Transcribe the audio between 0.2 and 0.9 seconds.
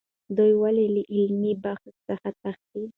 دوی ولې